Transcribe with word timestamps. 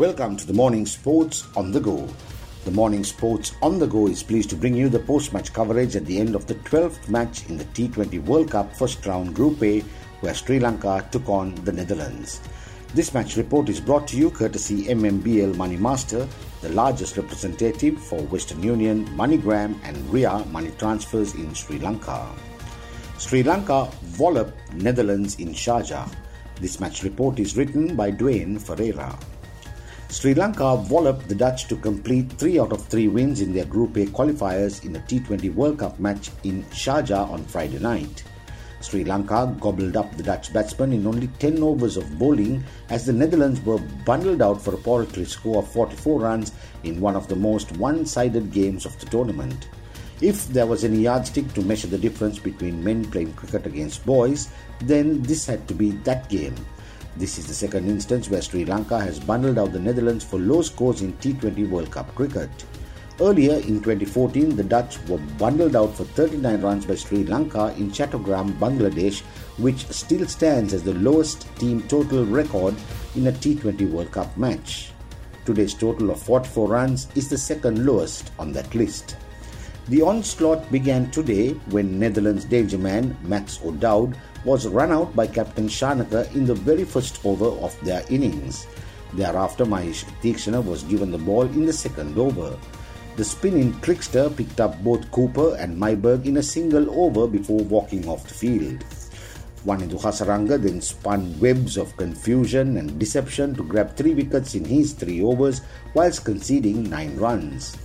Welcome 0.00 0.36
to 0.36 0.46
the 0.46 0.52
Morning 0.52 0.86
Sports 0.86 1.48
on 1.56 1.72
the 1.72 1.80
Go. 1.80 2.08
The 2.64 2.70
Morning 2.70 3.02
Sports 3.02 3.54
on 3.62 3.80
the 3.80 3.86
Go 3.88 4.06
is 4.06 4.22
pleased 4.22 4.50
to 4.50 4.56
bring 4.56 4.76
you 4.76 4.88
the 4.88 5.00
post 5.00 5.32
match 5.32 5.52
coverage 5.52 5.96
at 5.96 6.06
the 6.06 6.20
end 6.20 6.36
of 6.36 6.46
the 6.46 6.54
12th 6.54 7.08
match 7.08 7.48
in 7.48 7.58
the 7.58 7.64
T20 7.64 8.22
World 8.24 8.52
Cup 8.52 8.72
first 8.76 9.04
round 9.04 9.34
Group 9.34 9.60
A, 9.64 9.80
where 10.20 10.34
Sri 10.34 10.60
Lanka 10.60 11.08
took 11.10 11.28
on 11.28 11.56
the 11.64 11.72
Netherlands. 11.72 12.40
This 12.94 13.12
match 13.12 13.36
report 13.36 13.68
is 13.68 13.80
brought 13.80 14.06
to 14.08 14.16
you 14.16 14.30
courtesy 14.30 14.84
MMBL 14.84 15.56
Money 15.56 15.76
Master, 15.76 16.28
the 16.62 16.68
largest 16.70 17.16
representative 17.16 17.98
for 17.98 18.20
Western 18.24 18.62
Union, 18.62 19.06
MoneyGram, 19.16 19.78
and 19.84 19.96
RIA 20.12 20.44
money 20.50 20.70
transfers 20.78 21.34
in 21.34 21.54
Sri 21.54 21.78
Lanka. 21.78 22.28
Sri 23.18 23.42
Lanka 23.42 23.90
wallop 24.18 24.54
Netherlands 24.74 25.38
in 25.38 25.48
Sharjah. 25.48 26.10
This 26.60 26.80
match 26.80 27.02
report 27.02 27.38
is 27.38 27.56
written 27.56 27.96
by 27.96 28.10
Dwayne 28.10 28.60
Ferreira. 28.60 29.18
Sri 30.10 30.34
Lanka 30.34 30.74
walloped 30.74 31.28
the 31.28 31.34
Dutch 31.34 31.68
to 31.68 31.76
complete 31.76 32.32
three 32.32 32.58
out 32.58 32.72
of 32.72 32.84
three 32.86 33.08
wins 33.08 33.40
in 33.40 33.52
their 33.52 33.64
Group 33.64 33.96
A 33.96 34.06
qualifiers 34.06 34.84
in 34.84 34.96
a 34.96 34.98
T20 35.00 35.54
World 35.54 35.78
Cup 35.78 36.00
match 36.00 36.30
in 36.44 36.64
Sharjah 36.64 37.30
on 37.30 37.44
Friday 37.44 37.78
night. 37.78 38.24
Sri 38.80 39.04
Lanka 39.04 39.54
gobbled 39.60 39.96
up 39.96 40.16
the 40.16 40.22
Dutch 40.22 40.52
batsmen 40.52 40.92
in 40.92 41.06
only 41.06 41.28
10 41.38 41.62
overs 41.62 41.96
of 41.96 42.18
bowling 42.18 42.64
as 42.88 43.04
the 43.04 43.12
Netherlands 43.12 43.60
were 43.60 43.78
bundled 44.06 44.40
out 44.40 44.60
for 44.60 44.74
a 44.74 44.78
paltry 44.78 45.24
score 45.26 45.58
of 45.58 45.70
44 45.70 46.20
runs 46.20 46.52
in 46.82 47.00
one 47.00 47.14
of 47.14 47.28
the 47.28 47.36
most 47.36 47.76
one 47.76 48.06
sided 48.06 48.50
games 48.52 48.86
of 48.86 48.98
the 48.98 49.06
tournament. 49.06 49.68
If 50.22 50.48
there 50.48 50.66
was 50.66 50.84
any 50.84 50.98
yardstick 50.98 51.52
to 51.54 51.62
measure 51.62 51.88
the 51.88 51.98
difference 51.98 52.38
between 52.38 52.84
men 52.84 53.04
playing 53.10 53.34
cricket 53.34 53.66
against 53.66 54.04
boys, 54.04 54.48
then 54.80 55.22
this 55.22 55.46
had 55.46 55.66
to 55.68 55.74
be 55.74 55.92
that 56.04 56.28
game. 56.28 56.54
This 57.16 57.38
is 57.38 57.46
the 57.46 57.54
second 57.54 57.88
instance 57.88 58.30
where 58.30 58.40
Sri 58.40 58.64
Lanka 58.64 58.98
has 58.98 59.18
bundled 59.18 59.58
out 59.58 59.72
the 59.72 59.78
Netherlands 59.78 60.24
for 60.24 60.38
low 60.38 60.62
scores 60.62 61.02
in 61.02 61.12
T20 61.14 61.68
World 61.68 61.90
Cup 61.90 62.14
cricket. 62.14 62.50
Earlier 63.20 63.56
in 63.56 63.82
2014, 63.82 64.56
the 64.56 64.64
Dutch 64.64 64.98
were 65.06 65.18
bundled 65.36 65.76
out 65.76 65.94
for 65.94 66.04
39 66.04 66.62
runs 66.62 66.86
by 66.86 66.94
Sri 66.94 67.22
Lanka 67.24 67.74
in 67.76 67.90
Chattogram, 67.90 68.58
Bangladesh, 68.58 69.20
which 69.58 69.86
still 69.88 70.26
stands 70.26 70.72
as 70.72 70.82
the 70.82 70.94
lowest 70.94 71.46
team 71.56 71.82
total 71.82 72.24
record 72.24 72.74
in 73.14 73.26
a 73.26 73.32
T20 73.32 73.90
World 73.90 74.10
Cup 74.10 74.34
match. 74.38 74.92
Today's 75.44 75.74
total 75.74 76.10
of 76.10 76.22
44 76.22 76.68
runs 76.68 77.08
is 77.14 77.28
the 77.28 77.36
second 77.36 77.84
lowest 77.84 78.32
on 78.38 78.52
that 78.52 78.74
list. 78.74 79.18
The 79.88 80.00
onslaught 80.00 80.72
began 80.72 81.10
today 81.10 81.50
when 81.68 81.98
Netherlands 81.98 82.46
danger 82.46 82.78
man 82.78 83.18
Max 83.22 83.60
O'Dowd 83.62 84.16
was 84.46 84.66
run 84.66 84.92
out 84.92 85.14
by 85.14 85.26
Captain 85.26 85.68
Shanaka 85.68 86.34
in 86.34 86.46
the 86.46 86.54
very 86.54 86.84
first 86.84 87.20
over 87.26 87.48
of 87.62 87.78
their 87.84 88.02
innings. 88.08 88.66
Thereafter, 89.12 89.66
Mahesh 89.66 90.04
Theekshana 90.22 90.64
was 90.64 90.84
given 90.84 91.10
the 91.10 91.18
ball 91.18 91.42
in 91.42 91.66
the 91.66 91.72
second 91.72 92.16
over. 92.16 92.56
The 93.20 93.26
spinning 93.26 93.78
trickster 93.82 94.30
picked 94.30 94.62
up 94.62 94.82
both 94.82 95.10
Cooper 95.10 95.54
and 95.56 95.76
Myburgh 95.76 96.24
in 96.24 96.38
a 96.38 96.42
single 96.42 96.88
over 96.98 97.26
before 97.26 97.62
walking 97.64 98.08
off 98.08 98.26
the 98.26 98.32
field. 98.32 98.82
Wanindu 99.66 100.00
Hasaranga 100.00 100.56
then 100.56 100.80
spun 100.80 101.38
webs 101.38 101.76
of 101.76 101.94
confusion 101.98 102.78
and 102.78 102.98
deception 102.98 103.54
to 103.56 103.62
grab 103.62 103.94
three 103.94 104.14
wickets 104.14 104.54
in 104.54 104.64
his 104.64 104.94
three 104.94 105.20
overs 105.20 105.60
whilst 105.92 106.24
conceding 106.24 106.88
nine 106.88 107.14
runs. 107.18 107.76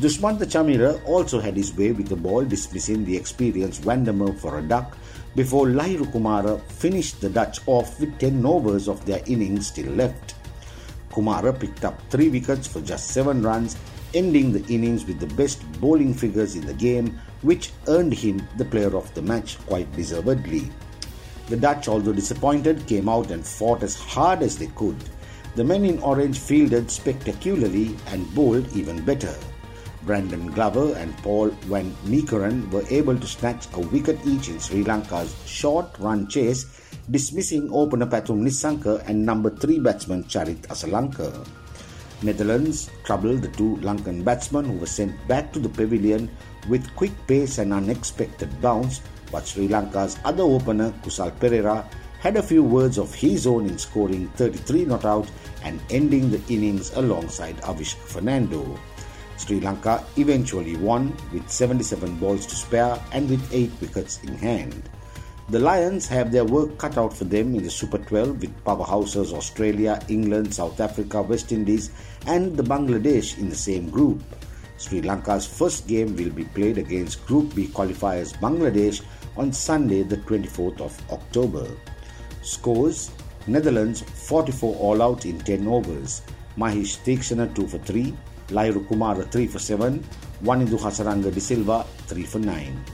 Dushmantha 0.00 0.46
Chameera 0.48 0.98
also 1.04 1.38
had 1.38 1.54
his 1.54 1.76
way 1.76 1.92
with 1.92 2.08
the 2.08 2.16
ball, 2.16 2.42
dismissing 2.46 3.04
the 3.04 3.14
experienced 3.14 3.82
van 3.82 4.04
der 4.04 4.14
Merwe 4.14 4.38
for 4.38 4.58
a 4.58 4.62
duck 4.62 4.96
before 5.36 5.66
Lahiru 5.66 6.10
Kumara 6.10 6.62
finished 6.80 7.20
the 7.20 7.28
Dutch 7.28 7.60
off 7.66 8.00
with 8.00 8.18
10 8.20 8.46
overs 8.46 8.88
of 8.88 9.04
their 9.04 9.20
innings 9.26 9.66
still 9.66 9.92
left. 9.92 10.34
Kumara 11.10 11.52
picked 11.52 11.84
up 11.84 12.00
3 12.08 12.30
wickets 12.30 12.66
for 12.66 12.80
just 12.80 13.08
7 13.08 13.42
runs, 13.42 13.76
ending 14.14 14.52
the 14.52 14.64
innings 14.72 15.04
with 15.04 15.20
the 15.20 15.34
best 15.34 15.60
bowling 15.80 16.14
figures 16.14 16.56
in 16.56 16.66
the 16.66 16.74
game, 16.74 17.18
which 17.42 17.72
earned 17.88 18.12
him 18.12 18.46
the 18.56 18.64
player 18.64 18.96
of 18.96 19.12
the 19.14 19.22
match 19.22 19.58
quite 19.66 19.90
deservedly. 19.92 20.70
The 21.48 21.56
Dutch, 21.56 21.88
although 21.88 22.12
disappointed, 22.12 22.86
came 22.86 23.08
out 23.08 23.30
and 23.30 23.46
fought 23.46 23.82
as 23.82 23.96
hard 23.96 24.42
as 24.42 24.58
they 24.58 24.66
could. 24.68 24.96
The 25.54 25.64
men 25.64 25.84
in 25.84 25.98
orange 26.00 26.38
fielded 26.38 26.90
spectacularly 26.90 27.96
and 28.08 28.32
bowled 28.34 28.70
even 28.76 29.04
better. 29.04 29.34
Brandon 30.02 30.50
Glover 30.52 30.94
and 30.96 31.16
Paul 31.18 31.48
Van 31.68 31.94
Meekeren 32.04 32.70
were 32.70 32.84
able 32.90 33.18
to 33.18 33.26
snatch 33.26 33.66
a 33.74 33.80
wicket 33.80 34.18
each 34.24 34.48
in 34.48 34.60
Sri 34.60 34.84
Lanka's 34.84 35.34
short 35.46 35.98
run 35.98 36.28
chase, 36.28 36.64
dismissing 37.10 37.68
opener 37.72 38.06
Pathum 38.06 38.42
Nissanka 38.42 39.02
and 39.08 39.24
number 39.24 39.50
3 39.50 39.80
batsman 39.80 40.24
Charith 40.24 40.66
Asalanka. 40.68 41.46
Netherlands 42.22 42.90
troubled 43.04 43.42
the 43.42 43.48
two 43.48 43.76
Lankan 43.76 44.24
batsmen 44.24 44.64
who 44.64 44.78
were 44.78 44.86
sent 44.86 45.14
back 45.28 45.52
to 45.52 45.58
the 45.58 45.68
pavilion 45.68 46.28
with 46.68 46.94
quick 46.96 47.12
pace 47.26 47.58
and 47.58 47.72
unexpected 47.72 48.60
bounce, 48.60 49.00
but 49.30 49.46
Sri 49.46 49.68
Lanka's 49.68 50.18
other 50.24 50.42
opener 50.42 50.92
Kusal 51.02 51.30
Perera 51.38 51.84
had 52.18 52.36
a 52.36 52.42
few 52.42 52.64
words 52.64 52.98
of 52.98 53.14
his 53.14 53.46
own 53.46 53.66
in 53.66 53.78
scoring 53.78 54.28
33 54.30 54.86
not 54.86 55.04
out 55.04 55.30
and 55.62 55.80
ending 55.90 56.30
the 56.30 56.42
innings 56.48 56.92
alongside 56.94 57.56
Avishka 57.58 58.02
Fernando. 58.02 58.78
Sri 59.36 59.60
Lanka 59.60 60.04
eventually 60.16 60.76
won 60.76 61.16
with 61.32 61.48
77 61.48 62.16
balls 62.16 62.44
to 62.46 62.56
spare 62.56 63.00
and 63.12 63.30
with 63.30 63.54
8 63.54 63.70
wickets 63.80 64.20
in 64.24 64.34
hand. 64.34 64.90
The 65.50 65.58
Lions 65.58 66.06
have 66.08 66.30
their 66.30 66.44
work 66.44 66.76
cut 66.76 66.98
out 66.98 67.16
for 67.16 67.24
them 67.24 67.54
in 67.54 67.62
the 67.62 67.70
Super 67.70 67.96
12 67.96 68.42
with 68.42 68.64
powerhouses 68.64 69.32
Australia, 69.32 69.98
England, 70.08 70.52
South 70.52 70.78
Africa, 70.78 71.22
West 71.22 71.52
Indies, 71.52 71.90
and 72.26 72.54
the 72.54 72.62
Bangladesh 72.62 73.38
in 73.38 73.48
the 73.48 73.56
same 73.56 73.88
group. 73.88 74.20
Sri 74.76 75.00
Lanka's 75.00 75.46
first 75.46 75.88
game 75.88 76.14
will 76.16 76.28
be 76.28 76.44
played 76.44 76.76
against 76.76 77.24
Group 77.24 77.54
B 77.54 77.66
qualifiers 77.68 78.36
Bangladesh 78.36 79.00
on 79.38 79.50
Sunday, 79.50 80.02
the 80.02 80.18
24th 80.18 80.82
of 80.82 81.10
October. 81.10 81.66
Scores 82.42 83.10
Netherlands 83.46 84.02
44 84.02 84.76
all 84.76 85.00
out 85.00 85.24
in 85.24 85.38
10 85.38 85.66
overs. 85.66 86.20
Mahesh 86.58 86.98
Theekshana 87.04 87.54
2 87.54 87.66
for 87.68 87.78
3, 87.78 88.12
Lahiru 88.48 88.86
Kumara 88.86 89.24
3 89.32 89.46
for 89.46 89.58
7, 89.58 90.04
Wanindu 90.42 90.78
Hasaranga 90.78 91.32
de 91.32 91.40
Silva 91.40 91.86
3 92.06 92.22
for 92.24 92.38
9. 92.38 92.84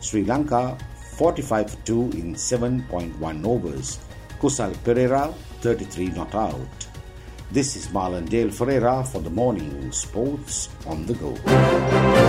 Sri 0.00 0.24
Lanka 0.24 0.78
45 1.18 1.70
for 1.70 1.76
2 1.84 2.02
in 2.14 2.34
7.1 2.34 3.44
overs. 3.44 3.98
Kusal 4.40 4.72
Perera 4.84 5.34
33 5.62 6.10
not 6.10 6.32
out. 6.32 6.86
This 7.50 7.74
is 7.74 7.88
Marlon 7.88 8.28
Dale 8.28 8.52
Ferreira 8.52 9.02
for 9.02 9.20
the 9.20 9.30
morning 9.30 9.90
sports 9.90 10.68
on 10.86 11.06
the 11.06 11.14
go. 11.14 12.27